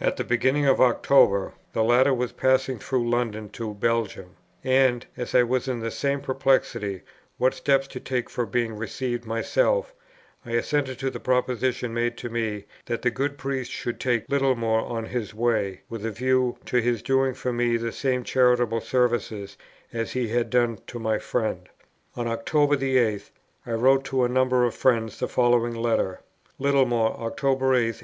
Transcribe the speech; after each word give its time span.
At 0.00 0.16
the 0.16 0.22
beginning 0.22 0.66
of 0.66 0.80
October 0.80 1.52
the 1.72 1.82
latter 1.82 2.14
was 2.14 2.30
passing 2.30 2.78
through 2.78 3.10
London 3.10 3.48
to 3.58 3.74
Belgium; 3.74 4.36
and, 4.62 5.04
as 5.16 5.34
I 5.34 5.42
was 5.42 5.66
in 5.66 5.90
some 5.90 6.20
perplexity 6.20 7.00
what 7.38 7.54
steps 7.54 7.88
to 7.88 7.98
take 7.98 8.30
for 8.30 8.46
being 8.46 8.76
received 8.76 9.24
myself, 9.26 9.92
I 10.46 10.52
assented 10.52 11.00
to 11.00 11.10
the 11.10 11.18
proposition 11.18 11.92
made 11.92 12.16
to 12.18 12.28
me 12.30 12.66
that 12.86 13.02
the 13.02 13.10
good 13.10 13.36
priest 13.36 13.72
should 13.72 13.98
take 13.98 14.28
Littlemore 14.28 14.96
in 14.96 15.06
his 15.06 15.34
way, 15.34 15.80
with 15.88 16.06
a 16.06 16.12
view 16.12 16.56
to 16.66 16.76
his 16.78 17.02
doing 17.02 17.34
for 17.34 17.52
me 17.52 17.76
the 17.76 17.90
same 17.90 18.22
charitable 18.22 18.80
service 18.80 19.32
as 19.92 20.12
he 20.12 20.28
had 20.28 20.50
done 20.50 20.78
to 20.86 21.00
my 21.00 21.18
friend. 21.18 21.68
On 22.14 22.28
October 22.28 22.76
the 22.76 22.96
8th 22.96 23.30
I 23.66 23.72
wrote 23.72 24.04
to 24.04 24.22
a 24.22 24.28
number 24.28 24.62
of 24.64 24.72
friends 24.76 25.18
the 25.18 25.26
following 25.26 25.74
letter: 25.74 26.20
"Littlemore, 26.60 27.18
October 27.18 27.70
8th, 27.70 27.98
1845. 27.98 28.02